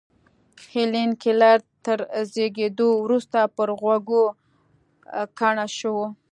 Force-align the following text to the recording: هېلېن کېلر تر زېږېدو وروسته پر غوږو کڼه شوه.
هېلېن 0.71 1.11
کېلر 1.21 1.59
تر 1.85 1.99
زېږېدو 2.31 2.89
وروسته 3.03 3.39
پر 3.55 3.69
غوږو 3.79 4.23
کڼه 5.39 5.65
شوه. 5.77 6.05